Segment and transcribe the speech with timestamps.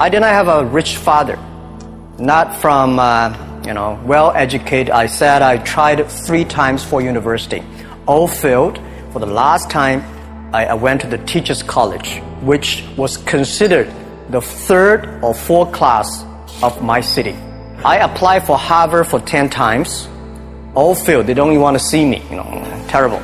[0.00, 1.36] I did not have a rich father,
[2.18, 4.88] not from, uh, you know, well educated.
[4.88, 7.62] I said I tried three times for university.
[8.06, 8.80] All failed.
[9.12, 10.02] For the last time,
[10.54, 13.92] I, I went to the teacher's college, which was considered
[14.30, 16.24] the third or fourth class
[16.62, 17.34] of my city.
[17.84, 20.08] I applied for Harvard for 10 times.
[20.74, 21.26] All failed.
[21.26, 22.22] They don't even want to see me.
[22.30, 23.20] You know, terrible.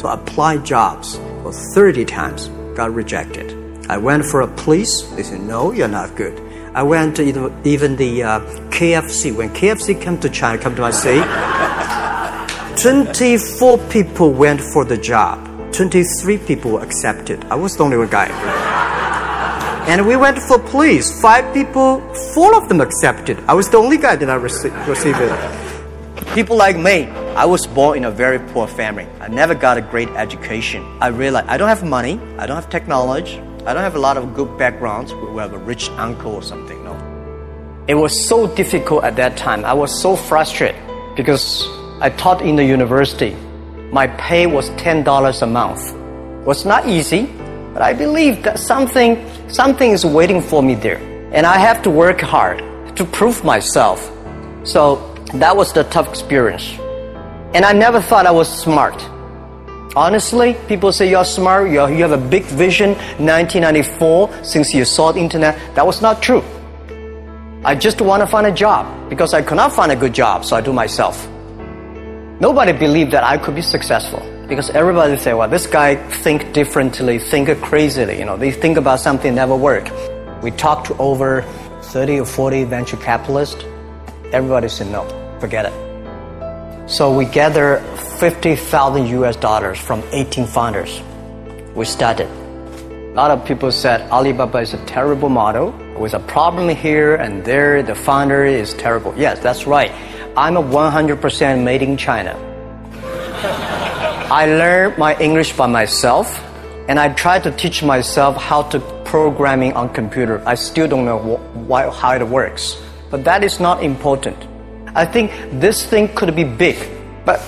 [0.00, 1.14] So I applied jobs
[1.44, 3.59] for 30 times, got rejected.
[3.90, 5.02] I went for a police.
[5.16, 6.38] They said, no, you're not good.
[6.76, 7.22] I went to
[7.64, 8.38] even the uh,
[8.70, 9.34] KFC.
[9.34, 11.18] When KFC came to China, come to my city,
[12.80, 15.44] 24 people went for the job.
[15.72, 17.44] 23 people accepted.
[17.46, 18.28] I was the only one guy.
[19.88, 21.20] And we went for police.
[21.20, 21.98] Five people,
[22.32, 23.40] four of them accepted.
[23.48, 26.34] I was the only guy that I received it.
[26.36, 29.08] People like me, I was born in a very poor family.
[29.18, 30.86] I never got a great education.
[31.00, 34.16] I realized I don't have money, I don't have technology, I don't have a lot
[34.16, 35.12] of good backgrounds.
[35.12, 36.82] We have a rich uncle or something.
[36.82, 36.94] No.
[37.88, 39.66] It was so difficult at that time.
[39.66, 40.80] I was so frustrated
[41.14, 41.66] because
[42.00, 43.36] I taught in the university.
[43.92, 45.92] My pay was ten dollars a month.
[45.92, 47.26] It was not easy,
[47.74, 50.98] but I believe that something something is waiting for me there,
[51.32, 52.62] and I have to work hard
[52.96, 54.00] to prove myself.
[54.64, 56.78] So that was the tough experience,
[57.52, 58.96] and I never thought I was smart.
[59.96, 62.90] Honestly, people say you're smart, you're, you have a big vision.
[63.18, 66.44] 1994, since you saw the internet, that was not true.
[67.64, 70.44] I just want to find a job because I could not find a good job,
[70.44, 71.28] so I do myself.
[72.40, 77.18] Nobody believed that I could be successful because everybody say, well, this guy think differently,
[77.18, 78.18] think crazily.
[78.18, 79.90] You know, they think about something never work.
[80.40, 81.42] We talked to over
[81.82, 83.64] 30 or 40 venture capitalists.
[84.32, 85.04] Everybody said no,
[85.40, 86.88] forget it.
[86.88, 87.82] So we gathered
[88.20, 91.00] 50,000 US dollars from 18 founders.
[91.74, 92.28] We started.
[92.28, 97.42] A lot of people said Alibaba is a terrible model with a problem here and
[97.46, 97.82] there.
[97.82, 99.14] The founder is terrible.
[99.16, 99.90] Yes, that's right.
[100.36, 102.36] I'm a 100% made in China.
[104.28, 106.44] I learned my English by myself
[106.90, 110.42] and I tried to teach myself how to programming on computer.
[110.44, 112.76] I still don't know why, how it works.
[113.10, 114.36] But that is not important.
[114.94, 116.76] I think this thing could be big,
[117.24, 117.40] but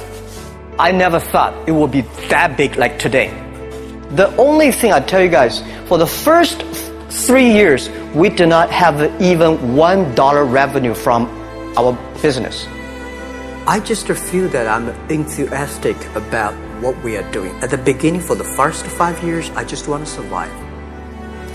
[0.82, 3.28] I never thought it would be that big like today.
[4.16, 6.62] The only thing I tell you guys, for the first
[7.08, 11.28] three years, we did not have even one dollar revenue from
[11.78, 12.66] our business.
[13.64, 17.54] I just feel that I'm enthusiastic about what we are doing.
[17.62, 20.50] At the beginning, for the first five years, I just want to survive.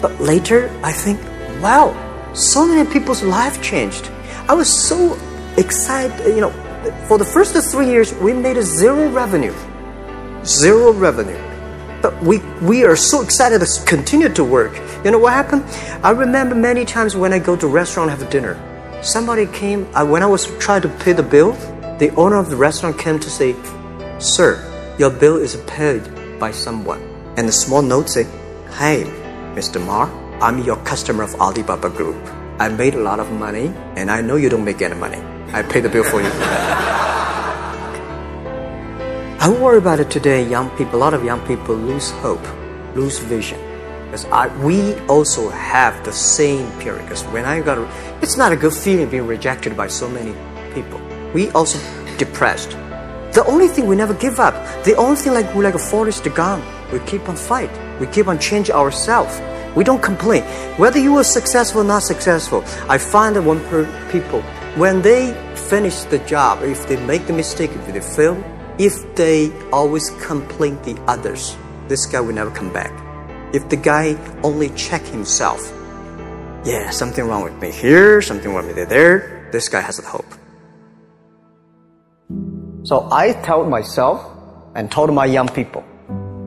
[0.02, 1.20] But later, I think,
[1.62, 1.92] wow,
[2.34, 4.10] so many people's life changed.
[4.48, 5.20] I was so
[5.58, 6.54] excited, you know,
[7.08, 9.54] for the first three years, we made zero revenue.
[10.46, 11.38] Zero revenue.
[12.02, 14.80] But we, we are so excited to continue to work.
[15.04, 15.64] You know what happened?
[16.04, 18.56] I remember many times when I go to restaurant have dinner.
[19.02, 21.54] Somebody came, when I was trying to pay the bill,
[21.98, 23.56] the owner of the restaurant came to say,
[24.20, 24.64] Sir,
[25.00, 26.04] your bill is paid
[26.40, 27.02] by someone.
[27.38, 28.28] And the small note said,
[28.78, 29.04] Hey,
[29.56, 29.84] Mr.
[29.84, 30.10] Ma,
[30.40, 32.18] I'm your customer of Alibaba Group.
[32.60, 35.37] I made a lot of money and I know you don't make any money.
[35.54, 36.30] I pay the bill for you.
[39.40, 40.48] I worry about it today.
[40.48, 42.46] Young people, a lot of young people lose hope,
[42.96, 43.60] lose vision.
[44.06, 47.04] Because I, we also have the same period.
[47.04, 47.78] Because when I got,
[48.22, 50.34] it's not a good feeling being rejected by so many
[50.74, 51.00] people.
[51.34, 51.80] We also
[52.18, 52.72] depressed.
[53.34, 54.54] The only thing we never give up.
[54.84, 56.66] The only thing like we like a Forrest Gump.
[56.92, 57.70] We keep on fight.
[58.00, 59.40] We keep on change ourselves.
[59.76, 60.44] We don't complain.
[60.78, 63.60] Whether you are successful or not successful, I find that when
[64.12, 64.42] people,
[64.78, 68.38] when they finish the job, if they make the mistake, if they fail,
[68.78, 71.58] if they always complain the others,
[71.88, 72.94] this guy will never come back.
[73.54, 75.74] If the guy only check himself,
[76.64, 80.06] yeah, something wrong with me here, something wrong with me there, this guy has a
[80.06, 80.32] hope.
[82.84, 84.24] So I told myself
[84.76, 85.84] and told my young people,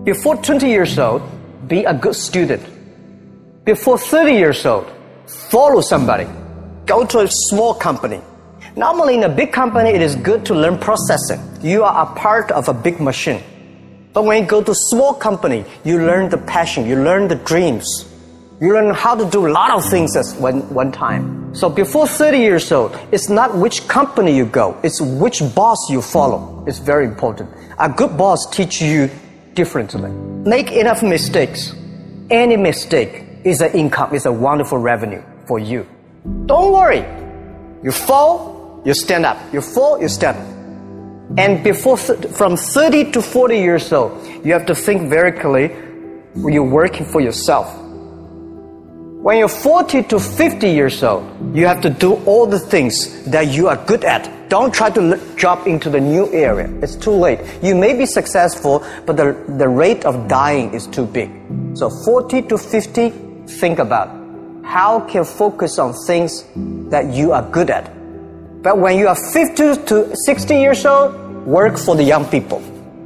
[0.04, 1.22] before 20 years old,
[1.66, 2.62] be a good student
[3.64, 4.90] before 30 years old,
[5.26, 6.26] follow somebody.
[6.90, 8.20] Go to a small company.
[8.74, 11.40] Normally, in a big company, it is good to learn processing.
[11.62, 13.44] You are a part of a big machine.
[14.12, 17.86] But when you go to small company, you learn the passion, you learn the dreams.
[18.60, 21.54] You learn how to do a lot of things at one, one time.
[21.54, 26.02] So before 30 years old, it's not which company you go, it's which boss you
[26.02, 26.64] follow.
[26.66, 27.50] It's very important.
[27.78, 29.10] A good boss teaches you
[29.54, 30.10] differently.
[30.10, 31.72] Make enough mistakes.
[32.30, 35.86] Any mistake is an income, is a wonderful revenue for you.
[36.24, 37.04] Don't worry.
[37.82, 39.38] You fall, you stand up.
[39.52, 41.38] You fall, you stand up.
[41.38, 45.74] And before, from 30 to 40 years old, you have to think very clearly
[46.34, 47.76] you're working for yourself.
[49.22, 51.24] When you're 40 to 50 years old,
[51.54, 54.48] you have to do all the things that you are good at.
[54.48, 56.68] Don't try to jump into the new area.
[56.82, 57.38] It's too late.
[57.62, 61.30] You may be successful, but the, the rate of dying is too big.
[61.74, 63.10] So 40 to 50,
[63.46, 64.19] think about
[64.70, 66.44] how can focus on things
[66.90, 67.90] that you are good at.
[68.62, 71.12] But when you are 50 to 60 years old,
[71.44, 72.60] work for the young people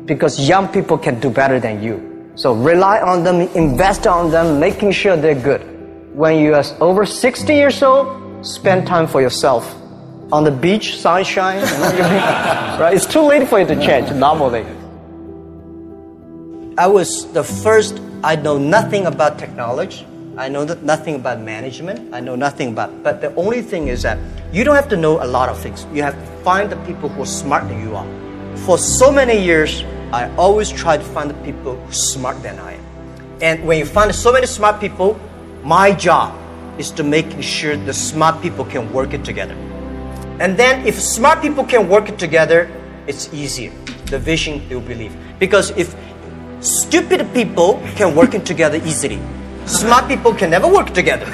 [0.04, 2.32] because young people can do better than you.
[2.34, 5.62] So rely on them, invest on them, making sure they're good
[6.12, 9.64] when you are over 60 years old, spend time for yourself.
[10.32, 11.62] On the beach, sunshine,
[12.78, 12.92] right?
[12.92, 14.66] It's too late for you to change normally.
[16.76, 20.06] I was the first, I know nothing about technology.
[20.36, 22.12] I know nothing about management.
[22.12, 24.18] I know nothing about, but the only thing is that
[24.52, 25.86] you don't have to know a lot of things.
[25.94, 28.06] You have to find the people who are smarter than you are.
[28.66, 32.58] For so many years, I always try to find the people who are smarter than
[32.58, 32.84] I am.
[33.42, 35.20] And when you find so many smart people,
[35.62, 36.36] my job
[36.78, 39.54] is to make sure the smart people can work it together.
[40.40, 42.68] And then if smart people can work it together,
[43.06, 43.72] it's easier.
[44.06, 45.16] The vision will believe.
[45.38, 45.94] Because if
[46.58, 49.20] stupid people can work it together easily,
[49.66, 51.26] smart people can never work together.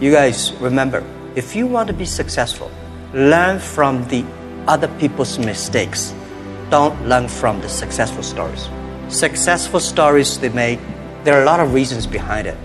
[0.00, 1.04] You guys remember,
[1.34, 2.70] if you want to be successful,
[3.12, 4.24] learn from the
[4.66, 6.14] other people's mistakes.
[6.70, 8.68] Don't learn from the successful stories.
[9.08, 10.78] Successful stories they made,
[11.24, 12.56] there are a lot of reasons behind it.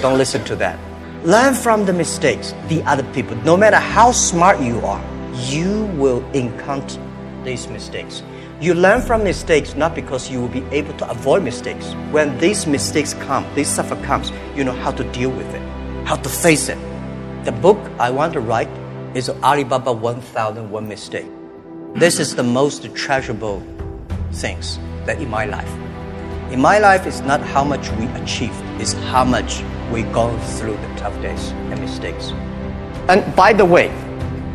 [0.00, 0.78] Don't listen to that.
[1.24, 3.36] Learn from the mistakes, the other people.
[3.44, 5.02] No matter how smart you are,
[5.34, 7.00] you will encounter
[7.44, 8.22] these mistakes.
[8.64, 11.92] You learn from mistakes not because you will be able to avoid mistakes.
[12.12, 15.60] When these mistakes come, this suffer comes, you know how to deal with it,
[16.06, 16.78] how to face it.
[17.44, 18.70] The book I want to write
[19.14, 21.26] is Alibaba 1001 Mistake.
[21.92, 23.62] This is the most treasurable
[24.32, 25.70] things that in my life.
[26.50, 29.62] In my life, it's not how much we achieve, it's how much
[29.92, 32.32] we go through the tough days and mistakes.
[33.10, 33.88] And by the way,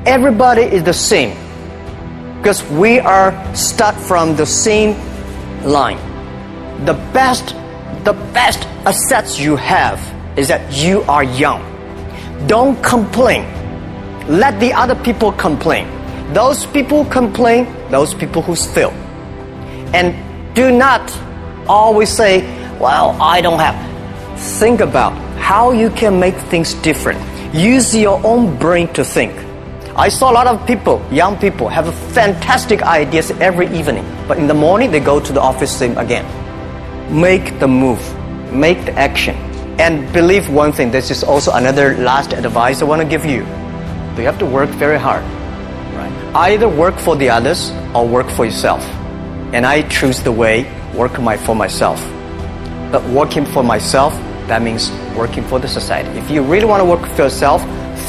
[0.08, 1.38] everybody is the same
[2.40, 4.96] because we are start from the same
[5.64, 6.00] line.
[6.86, 7.50] The best,
[8.06, 10.00] the best assets you have
[10.38, 11.60] is that you are young.
[12.48, 13.44] Don't complain.
[14.30, 15.86] Let the other people complain.
[16.34, 18.92] Those people complain, those people who fail.
[19.94, 20.16] And
[20.56, 21.12] do not
[21.68, 22.42] always say,
[22.80, 23.76] well, I don't have.
[24.40, 27.20] Think about how you can make things different.
[27.54, 29.49] Use your own brain to think.
[30.00, 34.48] I saw a lot of people, young people, have fantastic ideas every evening, but in
[34.48, 36.24] the morning they go to the office same again.
[37.13, 38.00] Make the move,
[38.50, 39.36] make the action,
[39.78, 40.90] and believe one thing.
[40.90, 43.40] This is also another last advice I want to give you.
[44.16, 45.22] You have to work very hard.
[45.94, 46.13] Right?
[46.34, 48.81] Either work for the others or work for yourself.
[49.52, 50.63] And I choose the way
[50.95, 52.00] work my, for myself.
[52.90, 54.13] But working for myself,
[54.48, 56.18] that means working for the society.
[56.18, 57.62] If you really want to work for yourself,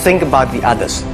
[0.04, 1.04] think about the others.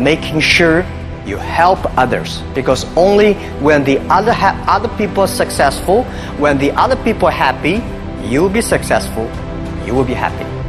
[0.00, 0.84] Making sure
[1.26, 4.34] you help others because only when the other
[4.66, 6.04] other people are successful,
[6.38, 7.82] when the other people are happy,
[8.26, 9.30] you will be successful,
[9.84, 10.59] you will be happy.